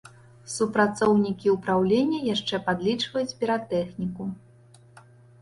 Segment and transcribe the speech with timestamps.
[0.51, 4.23] Супрацоўнікі ўпраўлення яшчэ падлічваюць піратэхніку.